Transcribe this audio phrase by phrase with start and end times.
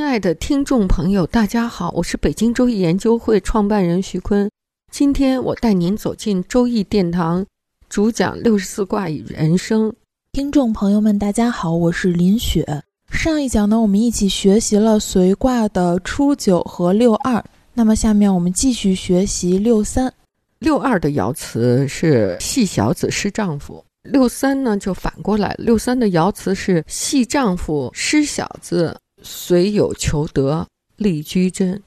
[0.00, 4.50] 亲爱的听众朋友，大家好，我是北京周易研究会创办人徐坤。
[4.90, 7.44] 今天我带您走进周易殿堂，
[7.90, 9.94] 主讲六十四卦与人生。
[10.32, 12.82] 听众朋友们，大家好，我是林雪。
[13.12, 17.44] 上一讲呢，我们一起学习了随卦的初九和六二。
[17.74, 20.10] 那么下面我们继续学习六三、
[20.60, 28.98] 六二的爻辞是系小子失丈夫，六三呢就反过来，六三的爻辞是系丈夫失小子。
[29.22, 31.82] 随有求得，立居贞。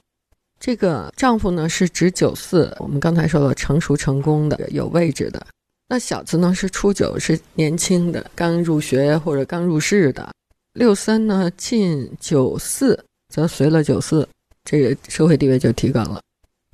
[0.60, 2.74] 这个丈夫呢，是指九四。
[2.78, 5.46] 我们刚才说了，成熟成功的，有位置的。
[5.88, 10.32] 那小子呢，是初九，是年轻的，刚入学或者刚入世的。
[10.72, 14.26] 六三呢，进九四，则随了九四，
[14.64, 16.20] 这个社会地位就提高了。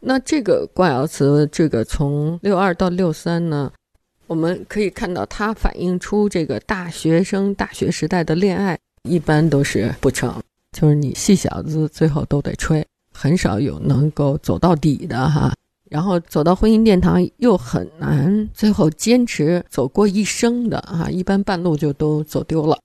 [0.00, 3.70] 那这个卦爻辞，这个从六二到六三呢，
[4.28, 10.40] 我们可以看到，它反映出这个大学生大学时代的恋爱，一般都是不成。
[10.76, 15.52] 就是你细小子最后都得吹，很少有能够走到底的哈。
[15.90, 22.78] 然后走到婚姻殿堂又很难，最后坚持走过一生的啊，一般半路就都走丢了。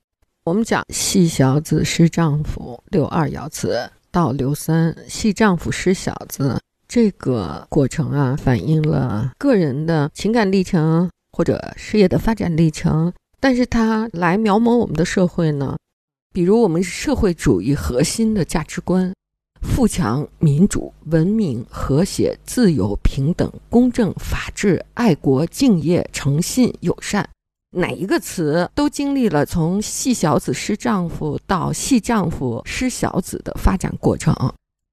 [0.44, 15.76] 我们讲细小子失丈夫，六二爻辞到六三，细丈夫失小子这个过程啊，反映了个人的情感历程或者事业的发展历程，但是它来描摹我们的社会呢。
[16.36, 19.10] 比如，我们社会主义核心的价值观：
[19.62, 27.26] 富强、民主、文明、和谐、自由、平等、公正、法治、爱国、敬业、诚信、友善，
[27.70, 34.36] 哪一个词都经历了从细小子失丈夫到细丈夫失小子的发展过程。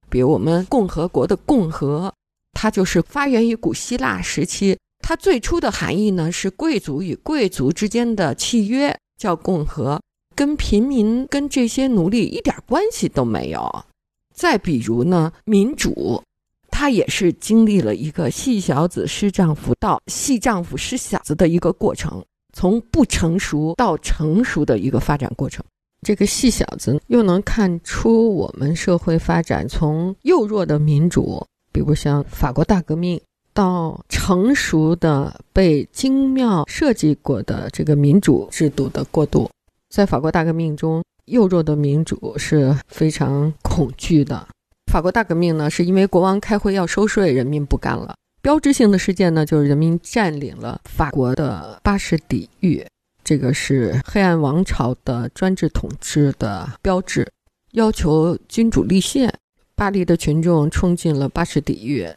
[0.10, 2.14] 比如，我们共和国的“共和”，
[2.58, 10.00] 它就是发源于古希腊时期，它最初的含义呢是贵族与贵族之间的契约，叫共和。
[10.36, 13.86] 跟平民、跟这些奴隶一点关系都没有。
[14.34, 16.22] 再比如呢，民主，
[16.70, 25.64] 它也是经历了一个细小子失丈夫到细丈夫失小子的一个过程，从不成熟到成熟的一个发展过程。
[26.02, 33.22] 这个细小子又能看出我们社会发展从幼弱的民主，比如像法国大革命，
[33.54, 39.50] 到成熟的被精妙设计过的这个民主制度的过渡。
[39.94, 44.48] 在法国大革命中，幼弱的民主是非常恐惧的。
[44.92, 48.16] 法国大革命呢，是因为国王开会要收税，人民不干了。
[48.42, 52.84] 标志性的事件呢，就是人民占领了法国的巴士底狱，
[53.24, 57.32] 这个是黑暗王朝的专制统治的标志，
[57.74, 59.32] 要求君主立宪。
[59.76, 62.10] 巴黎的群众冲进了巴士底狱，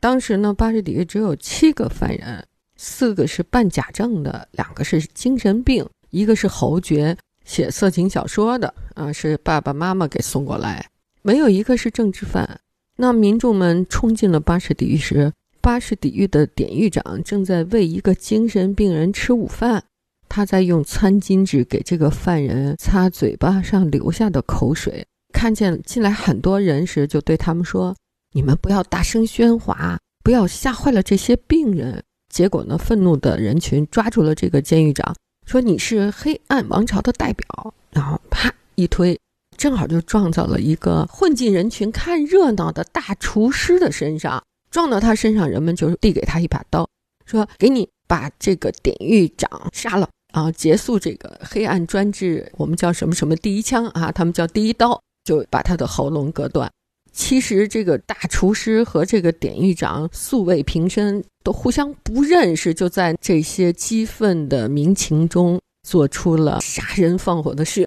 [0.00, 2.46] 当时呢，巴士底狱只有七个犯人，
[2.76, 5.86] 四个是办假证的，两个是精神病。
[6.10, 10.88] 一个是侯爵写色情小说的啊，是爸爸妈妈给送过来，
[11.22, 12.60] 没有一个是政治犯。
[12.96, 19.84] 那民众们冲进了巴士底狱时，巴士底狱的典狱长正在喂一个精神病人吃午饭，
[20.28, 25.06] 他在用餐巾纸给这个犯人擦嘴巴上留下的口水。
[25.32, 27.94] 看见进来很多人时，就对他们说
[28.32, 32.02] ：“你们不要大声喧哗，不要吓坏了这些病人。”
[32.32, 35.14] 结果呢，愤怒的人群抓住了这个监狱长。
[35.48, 39.18] 说你是黑暗王朝的代表，然后啪一推，
[39.56, 44.42] 正好就撞到了一个混进人群看热闹的大厨师的身上。
[44.70, 46.86] 撞到他身上，人们就递给他一把刀，
[47.24, 52.52] 说：“给你把这个典狱长杀了啊，结束这个黑暗专制。
[52.58, 54.12] 我们叫什么什么第一枪啊？
[54.12, 56.70] 他们叫第一刀，就把他的喉咙割断。”
[57.18, 67.84] 其实这个大厨师和这个典狱长素未平生，都互相不认识，就在这些激愤的民情中做出了杀人放火的事。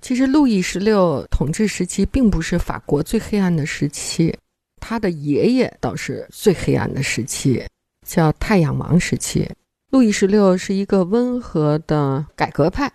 [0.00, 4.34] 其实路易十六统治时期并不是法国最黑暗的时期，
[4.80, 7.64] 他的爷爷倒是最黑暗的时期，
[8.04, 9.48] 叫太阳王时期。
[9.90, 12.92] 路易十六是一个温和的改革派，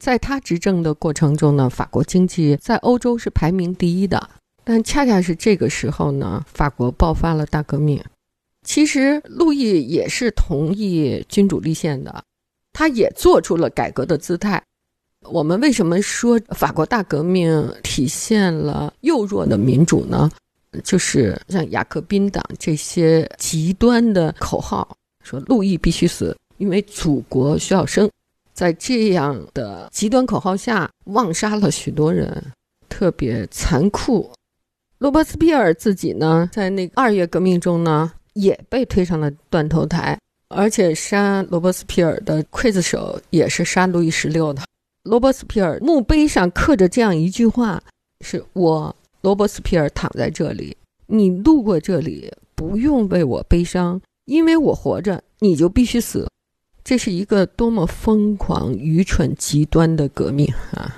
[0.00, 4.30] 在他执政的过程中呢，法国经济在欧洲是排名第一的。
[4.68, 8.02] 但恰恰是这个时候呢，法国爆发了大革命。
[8.64, 12.24] 其实路易也是同意君主立宪的，
[12.72, 14.60] 他也做出了改革的姿态。
[15.22, 20.28] 我们为什么说法国大革命体现了幼弱的民主呢？
[20.82, 28.10] 就是像雅各宾党这些极端的口号，说路易必须死，因为祖国需要生。
[28.52, 32.42] 在这样的极端口号下，妄杀了许多人，
[32.88, 34.28] 特别残酷。
[34.98, 44.62] 罗伯斯庇尔自己呢，在那个二月革命中呢，也被推上了断头台，而且杀罗伯斯庇尔的刽子手也是杀路易十六的。
[45.02, 47.82] 罗伯斯庇尔墓碑上刻着这样一句话
[48.24, 50.76] ：“是我罗伯斯庇尔躺在这里，
[51.06, 56.26] 你路过这里不用为我悲伤，因为我活着，你就必须死。”
[56.82, 60.96] 这是一个多么疯狂、愚蠢、极端的革命啊！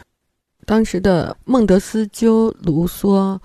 [0.66, 3.38] 当时的孟德斯鸠、卢梭、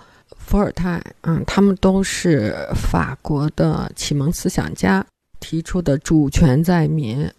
[0.46, 5.06] 伏尔泰，嗯，他们都是法国的启蒙思想家
[5.40, 7.30] 提出的“主权在民”，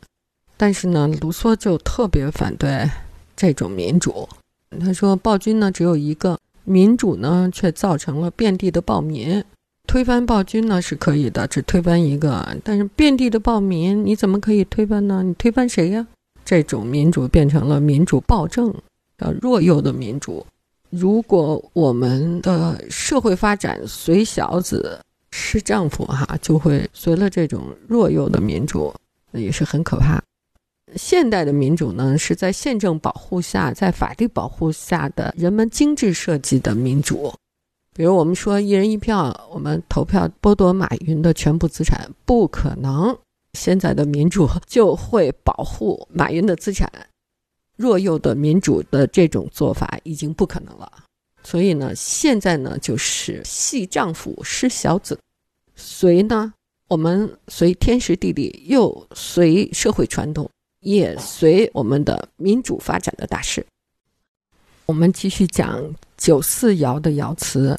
[0.56, 2.90] 但是呢，卢梭就特别反对
[3.36, 4.28] 这种民主。
[4.80, 9.44] 他说：“暴君呢只有一个，民主呢却造成了遍地的暴民。”
[9.86, 15.22] 推翻暴君呢是可以的，只推翻一个，但是遍地的暴民你怎么可以推翻呢？
[15.22, 16.06] 你推翻谁呀？
[16.44, 18.74] 这种民主变成了民主暴政，
[19.18, 20.44] 叫弱幼的民主。
[20.96, 25.00] 如果我们的社会发展随小子
[25.32, 28.94] 失丈夫，哈，就会随了这种弱幼的民主，
[29.32, 30.22] 也是很可怕。
[30.94, 37.34] 现代的民主呢，是在宪政保护下，在法律保护下的人们精致设计的民主。
[37.92, 43.16] 比如我们说一人一票，我们投票剥夺马云的全部资产，不可能。
[43.54, 46.90] 现在的民主就会保护马云的资产，
[47.76, 50.90] 弱幼的民主的这种做法已经不可能了。
[51.42, 55.18] 所以呢，现在呢就是系丈夫失小子，
[55.74, 56.52] 随呢
[56.88, 60.48] 我们随天时地利，又随社会传统，
[60.80, 63.66] 也随我们的民主发展的大势。
[64.86, 67.78] 我们继续讲九四爻的爻辞，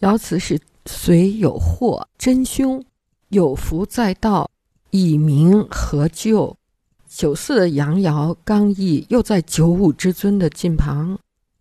[0.00, 2.84] 爻辞是“虽有祸真凶，
[3.28, 4.50] 有福在道，
[4.90, 6.56] 以明何救”。
[7.16, 11.18] 九四的阳爻刚毅又在九五之尊的近旁。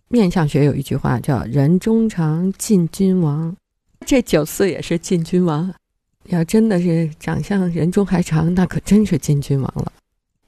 [0.10, 3.56] 面相学有一句话叫“人中长，近君王”，
[4.06, 5.74] 这九四也是近君王。
[6.26, 9.90] 要真的是长相人中还长，那可真是近君王了。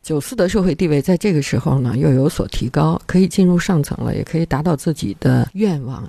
[0.03, 6.05] 九四的社会地位在这个时候呢又有所提高，可以进入上层了，也可以达到自己的愿望。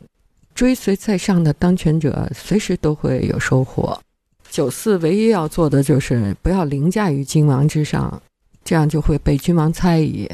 [0.56, 3.97] 追随在上的当权者随时都会有收获。
[4.50, 8.21] 九四唯一要做的就是不要凌驾于君王之上，
[8.69, 10.29] 这样就会被君王猜疑。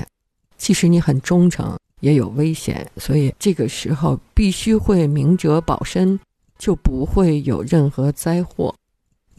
[0.56, 2.84] 即使你很忠诚，也有危险。
[2.96, 6.18] 所以这个时候必须会明哲保身，
[6.58, 8.74] 就不会有任何灾祸。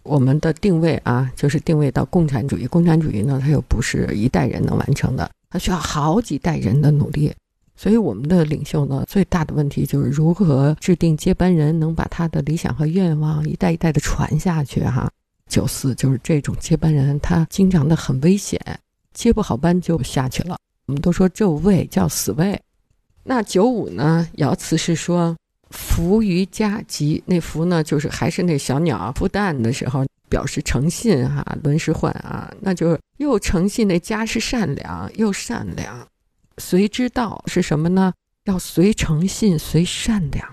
[0.04, 2.66] 我们的定位啊，就是定位到共产主义。
[2.68, 7.34] 共产主义呢，它又不是一代人能完成的，它需要好几代人的努力。
[7.76, 14.82] 所以，我们的领袖呢，最大的问题就是如何制定接班人，能把他的理想和愿望一代一代的传下去。
[14.86, 15.12] 哈，
[15.50, 18.58] 九四就是这种接班人，他经常的很危险，
[19.16, 20.56] 接不好班就下去了。
[20.86, 22.62] 我们都说这位叫死位。
[23.24, 24.28] 那九五呢？
[24.38, 25.36] 爻辞是说。
[25.72, 31.44] 福于家吉，那福呢，就是还是那小鸟孵蛋的时候，表示诚信哈。
[31.64, 36.08] 轮时换啊，那就是又诚信，那家是善良又善良。
[36.60, 38.14] 随之道是什么呢？
[38.46, 40.48] 要随诚信，随善良。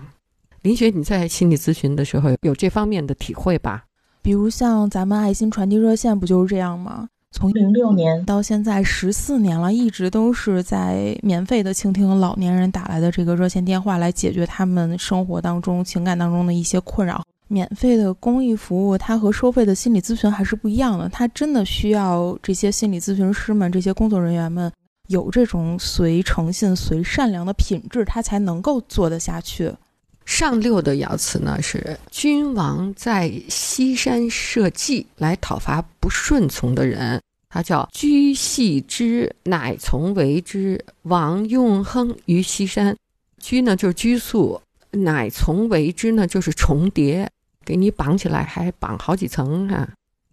[0.63, 3.85] 林雪，你在心理咨询的时候有这方面的体会吧？
[4.21, 7.07] 比如像咱们爱心传递热线，不就是这样吗？
[7.33, 17.23] 从零六年到现在十四年了，一直都是在免费的倾听老年人打来的这个热线电话，来解决他们生活当中、情感当中的一些困扰。
[17.47, 21.09] 免费的公益服务，它和收费的心理咨询还是不一样的。
[21.09, 24.71] 它真的需要这些心理咨询师们、这些工作人员们
[25.07, 29.73] 有这种随诚信、随善良的品质，他才能够做得下去。
[30.25, 40.83] 上六的爻辞呢是：君王在西山设计来讨伐不顺从的人，他叫居系之，乃从为之。
[41.03, 42.95] 王用亨于西山，
[43.37, 44.61] 居呢就是拘束，
[44.91, 47.29] 乃从为之呢就是重叠，
[47.65, 49.87] 给你绑起来还绑好几层哈。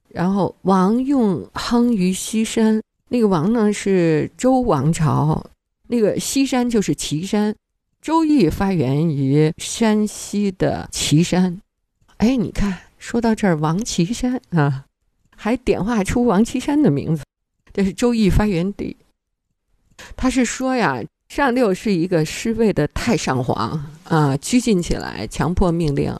[0.09, 5.45] 然后王用亨于西山，那个王呢是周王朝，
[5.89, 7.55] 那个西山就是岐山。
[8.01, 11.61] 周易发源于山西的岐山，
[12.17, 14.87] 哎，你看，说到这儿，王岐山啊，
[15.37, 17.23] 还点化出王岐山的名字，
[17.75, 18.97] 这是周易发源地。
[20.17, 26.19] 他是说呀，上六是一个失位的太上皇啊，拘禁起来，强迫命令，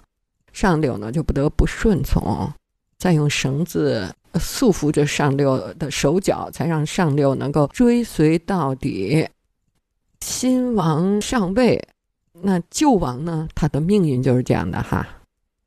[0.53, 2.53] 上六呢就不得不顺从，
[2.99, 9.27] 再用绳子束缚着上六的手脚，才让上六能够追随到底。
[10.21, 11.89] 新王上位，
[12.43, 13.49] 那旧王呢？
[13.55, 15.07] 他的命运就是这样的哈。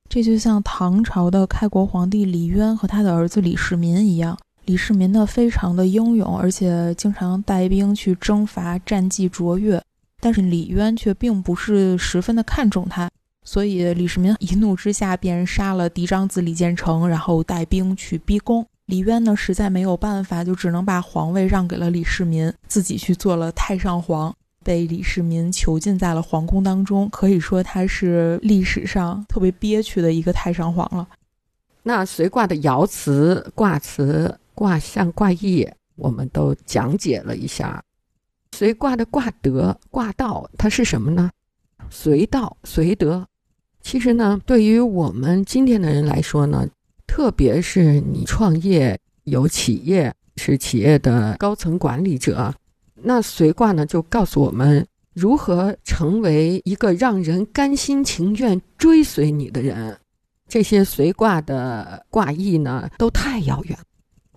[0.09, 4.37] 这就像唐朝的开国皇帝李渊和他的儿子李世民一样。
[4.65, 9.81] 李世民呢，非常的英勇，而且经常带兵去征伐，战绩卓越。
[10.21, 13.09] 但是李渊却并不是十分的看重他，
[13.43, 18.65] 所以李世民一怒之下便杀了嫡长子李建成，然后带兵去逼宫。
[18.85, 24.33] 李渊呢，实在没有办法，就只能把皇位让给了李世民，自己去做了太上皇，
[24.63, 27.09] 被李世民囚禁在了皇宫当中。
[27.09, 31.07] 可以说他是历史上特别憋屈的一个太上皇了。
[31.83, 34.39] 那随卦的爻辞、卦辞。
[34.55, 37.83] 卦象、卦意，我们都讲解了一下。
[38.51, 41.31] 随卦的卦德、卦道，它是什么呢？
[41.89, 43.27] 随道、随德。
[43.81, 46.67] 其实呢，对于我们今天的人来说呢，
[47.07, 52.53] 特别是你创业有企业，是企业的高层管理者，
[53.03, 59.97] 那随卦呢，就告诉我们如何成为一个让人甘心情愿追随你的人。
[60.47, 63.77] 这些随卦的卦意呢，都太遥远。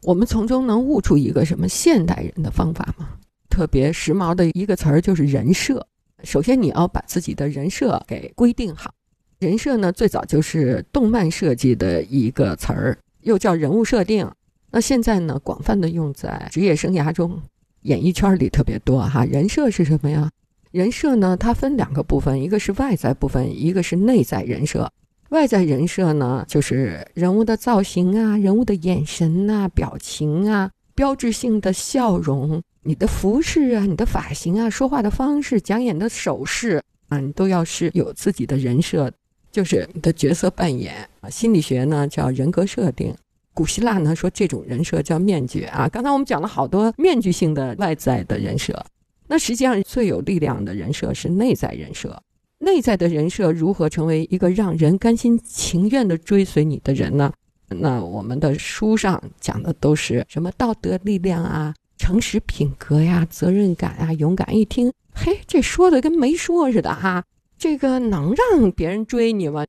[0.02, 3.08] 我们从中能悟出一个什么现代人的方法吗？
[3.48, 5.86] 特别时髦的一个词儿就是人设。
[6.24, 8.92] 首先，你要把自己的人设给规定好。
[9.38, 14.30] 人设呢，最早就是动漫设计的一个词儿，又叫人物设定。
[14.70, 17.40] 那现在呢，广泛的用在职业生涯中，
[17.86, 19.24] 演艺圈里特别多哈。
[19.24, 20.30] 人设是什么呀？
[20.72, 24.90] 人设呢，它分两个部分，一个是外在部分，一个是内在人设。
[25.30, 39.10] 外在人设呢，就是人物的造型啊，人物的眼神呐，表情啊，标志性的笑容，你的服饰啊，你的发型啊，说话的方式，讲演的手势啊，你都要是有自己的人设，
[39.50, 40.94] 就是你的角色扮演。
[41.28, 43.12] 心理学呢叫人格设定，
[43.56, 45.88] 古希腊呢说这种人设叫面具啊。
[45.88, 48.84] 刚才我们讲了好多面具性的外在的人设，
[49.28, 52.22] 那实际上最有力量的人设是内在人设。
[52.58, 57.32] 内在的人设如何成为一个让人甘心情愿的追随你的人呢？
[57.68, 64.54] 那我们的书上讲的都是什么道德力量啊、诚实品格呀、责任感啊、勇敢。
[64.54, 67.24] 一听，嘿，这说的跟没说似的哈，
[67.58, 69.64] 这个能让别人追你吗？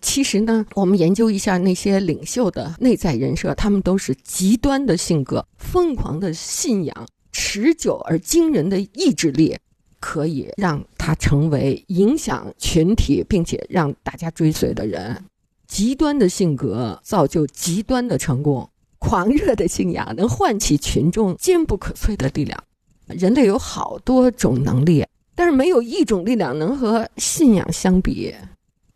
[0.00, 9.56] 其实呢，我们研究一下那些领袖的内在人设，他们都是极端的性格、疯狂的信仰、持久而惊人的意志力。
[10.00, 15.24] 可以让他成为影响群体并且让大家追随的人。
[15.66, 22.62] 极端的性格造就极端的成功，狂热的信仰能唤起群众坚不可摧的力量。
[23.08, 28.32] 人类有好多种能力，但是没有一种力量能和信仰相比。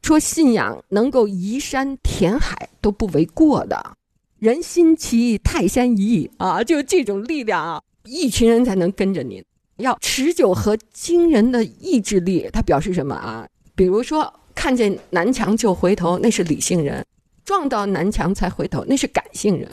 [0.02, 3.96] 说信仰能够移山填海都不为过的。
[4.38, 6.62] 人心齐，泰山移啊！
[6.64, 9.42] 就这种力量啊，一群人才能跟着你。
[9.76, 13.46] 要持久和惊人的意志力，它表示什么啊？
[13.76, 17.00] 比如说，看见南墙就回头，那是理性人；
[17.44, 19.68] 撞到南墙才回头，那是感性人；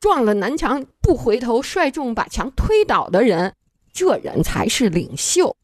[0.00, 3.54] 撞了南墙不回头，率众把墙推倒的人，
[3.92, 5.56] 这人才是领袖。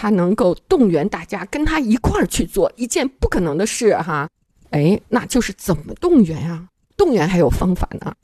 [0.00, 4.30] 他能够动员大家跟他一块儿去做一件不可能的事，哈。
[4.70, 6.68] 哎，那就是怎么动员呀？
[6.96, 8.14] 动员还有方法呢。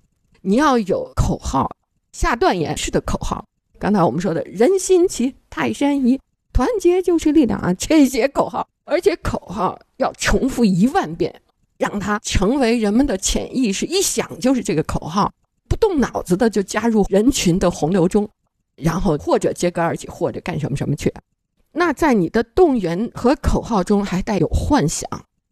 [0.40, 1.69] 你要有口号，
[2.12, 3.45] 下断言式的口号。
[3.76, 6.21] 刚才我们说的“人心齐，泰山移”，
[6.54, 7.75] 团结就是力量啊！
[7.75, 11.35] 这些口号，而且口号要重复一万遍，
[11.76, 15.33] 让它成为人们的潜意识，一想就是这个口号，
[15.69, 18.28] 不动脑子的就加入人群的洪流中，
[18.76, 21.12] 然后或者揭竿而起，或者干什么什么去。
[21.75, 25.09] 那在你的动员和口号中还带有幻想，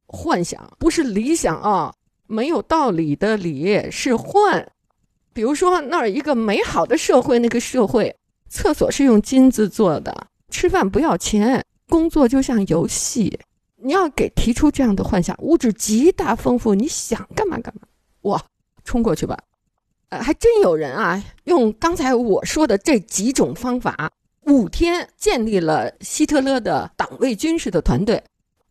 [0.06, 1.92] 幻想不是理想啊，
[2.26, 4.70] 没有道理的理是幻。
[5.32, 8.16] 比如说那儿一个美好的社会，那个社会。
[8.48, 13.40] 厕所是用金子做的，吃饭不要钱，工作就像游戏。
[13.76, 17.88] 你要给提出这样的幻想，物质极大丰富，你想干嘛干嘛，
[18.22, 18.44] 哇，
[18.84, 19.38] 冲过去吧！
[20.10, 24.12] 呃，还真有人啊，用刚才我说的这几种方法，
[24.46, 28.22] 五天建立了希特勒的党卫军事的团队。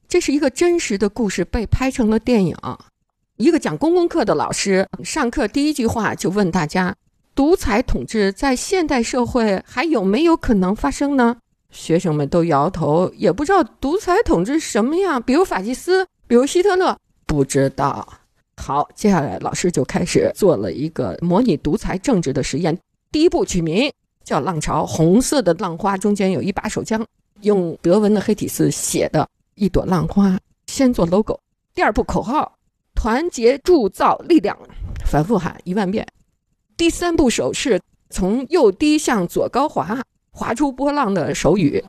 [0.07, 2.55] 这是一个真实的故事，被拍成了电影。
[3.37, 6.95] 一个讲公共课的老师上课第一句话就问大家。
[7.33, 11.37] 独裁统治在现代社会还有没有可能发生呢？
[11.71, 18.05] 学生们都摇头，也不知道独裁统治什么样，比如法西斯，比如希特勒，不知道。
[18.57, 22.77] 好，接下来老师就开始做了一个模拟独裁政治的实验。
[23.11, 23.91] 第一步取名
[24.31, 27.05] 叫“浪潮”，红色的浪花中间有一把手枪，
[27.41, 31.37] 用德文的黑体字写的一朵浪花，先做 logo。
[31.75, 32.57] 第二步口号：
[32.95, 34.57] 团结铸造力量，
[35.05, 36.07] 反复喊一万遍。
[36.77, 41.83] 第三步手势从右低向左高滑，划出波浪的手语，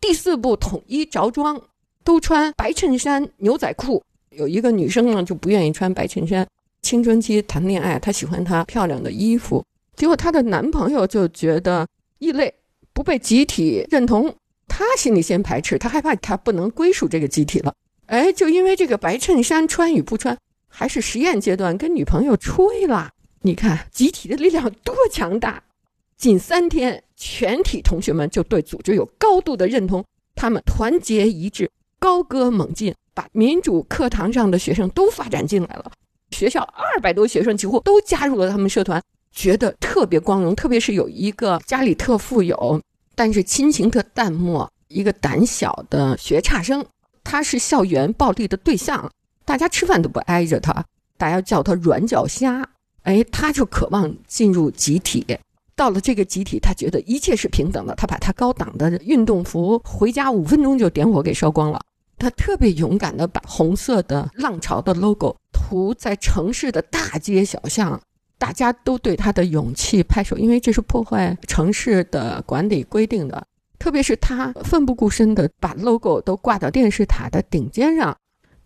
[0.00, 1.60] 第四步统一着装，
[2.04, 4.00] 都穿白衬衫、牛仔裤。
[4.30, 6.46] 有一个女生呢就不愿意穿白衬衫，
[6.80, 9.64] 青春期谈恋爱，她喜欢她漂亮的衣服。
[9.98, 11.86] 结果她的男朋友就觉得
[12.20, 12.54] 异类，
[12.92, 14.32] 不被集体认同，
[14.68, 17.74] 他心里先排斥，他害怕他不能归属这个集体了。
[18.06, 20.38] 哎，就因为这个白衬衫穿与不穿，
[20.68, 23.10] 还是实验阶段，跟女朋友吹了。
[23.42, 25.62] 你看集体的力量多强大！
[26.16, 30.04] 仅三天，全体同学们就对组织有高度的认同，
[30.36, 32.94] 他们团结一致，高歌猛进。
[33.14, 35.90] 把民主课堂上的学生都发展进来了，
[36.30, 39.02] 学校二百多学生几乎都加入了他们社团，
[39.38, 40.52] 觉得特别光荣。
[40.52, 42.82] 特别是有一个家里特富有，
[43.14, 46.84] 但是亲情特淡漠，一个胆小的学差生，
[47.22, 49.08] 他是校园暴力的对象，
[49.44, 50.84] 大家吃饭都不挨着他，
[51.16, 52.68] 大家叫他软脚虾。
[53.04, 55.24] 哎，他就渴望进入集体，
[55.76, 57.94] 到了这个集体，他觉得一切是平等的。
[57.94, 61.80] 他把他高档的运动服回家五分钟就点火给烧光了。
[62.18, 67.98] 他特别勇敢的把红色的浪潮的 logo 涂在城市的大街小巷，
[68.38, 73.44] 大家都对他的勇气拍手，因为这是破坏城市的管理规定的。
[73.78, 78.16] 特别是他奋不顾身地把 logo 都挂到电视塔的顶尖上，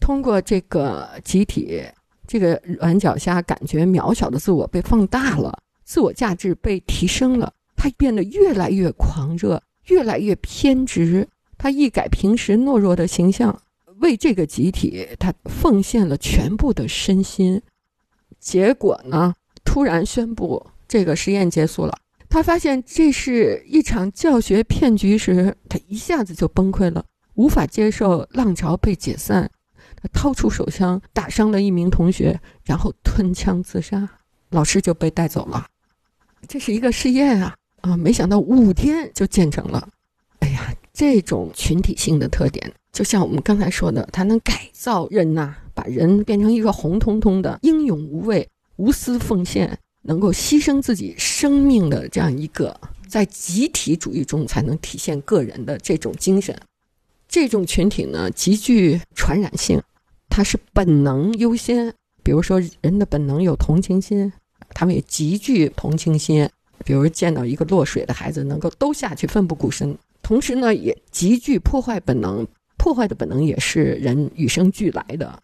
[0.01, 1.83] 通过这个集体，
[2.27, 11.29] 这个软脚虾感觉渺小的自我被放大了，自我价值被提升了，他变得越来越狂热，越来越偏执。
[11.59, 13.63] 他一改平时懦弱的形象，
[14.01, 17.61] 为这个集体，他奉献了全部的身心。
[18.41, 19.35] 结果呢，
[19.73, 21.99] 突然宣布这个实验结束了。
[22.29, 27.03] 他发现这是一场教学骗局时，他一下子就崩溃了，
[27.37, 29.51] 无法接受浪潮被解散。
[29.97, 34.07] 他掏出手枪打伤了一名同学，然后吞枪自杀。
[34.51, 35.67] 老师就被带走了。
[36.47, 37.97] 这是一个试验啊啊！
[37.97, 39.89] 没想到五天就建成了。
[40.41, 40.71] 哎呀！
[40.93, 48.47] 这种群体性的特点，就像我们刚才说的，它能改造人呐，把人变成一个红彤彤的、英勇无畏、
[48.83, 56.61] 无私奉献、能够牺牲自己生命的这样一个，在集体主义中才能体现个人的这种精神。
[57.29, 59.81] 这种群体呢，极具传染性，
[60.29, 61.95] 它是本能优先。
[62.25, 64.33] 比如说，人的本能有同情心，
[64.71, 66.51] 他们也极具同情心。
[66.85, 69.97] 比如见到一个落水的孩子，能够都下去奋不顾身。
[70.23, 72.45] 同时呢，也极具破坏本能，
[72.77, 75.41] 破坏的本能也是人与生俱来的。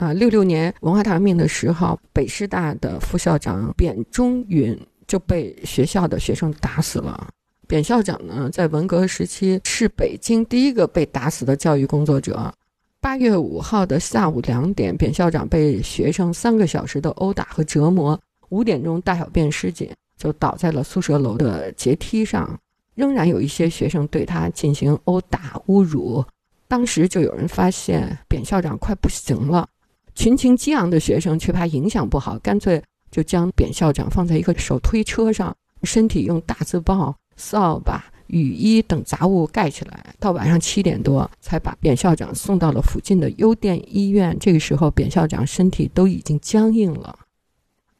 [0.00, 4.74] 啊，六六年文化大革命的时候，北师大的副校长扁中允
[5.06, 7.28] 就被学校的学生打死了。
[7.68, 12.50] 扁校长呢，在文革时期是北京第一个被打死的教育工作者。
[12.98, 19.86] 八月五号的下午两点，扁校长被学生三个小时的殴打和折磨，五点钟大小便失禁，
[20.16, 22.58] 就倒在了宿舍楼的阶梯上。
[22.94, 26.24] 仍然有一些学生对他进行殴打、侮辱。
[26.66, 29.68] 当时就有人发现扁校长快不行了，
[30.14, 40.14] 群情激昂的学生却怕影响不好，干脆就将扁校长放在一个手推车上，身体用大字报、扫把、雨衣等杂物盖起来。
[40.18, 44.36] 到晚上七点多，才把扁校长送到了附近的邮电医院。
[44.38, 47.18] 这个时候，扁校长身体都已经僵硬了。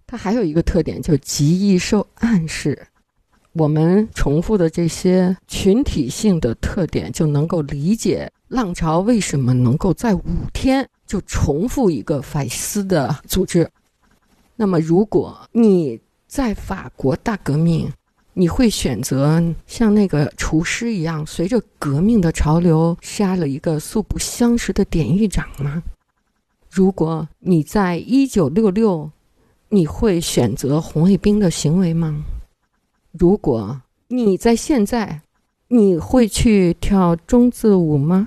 [0.07, 2.87] 他还有一个特点，就极易受暗示。
[3.53, 13.71] 我们重复的这些群体性的特点，就能够理解浪潮为什么能够在五天就重复一个法西斯的组织。
[14.57, 17.89] 那么，如果你在法国大革命，
[18.33, 25.81] 你会选择像那个厨师一样，随着革命的潮流杀了一个素不相识的典狱长吗？
[26.69, 29.09] 如果你在一九六六，
[29.69, 32.25] 你会选择红卫兵的行为吗？
[33.13, 35.23] 如果你在现在，
[35.69, 38.27] 你会去跳中字舞吗？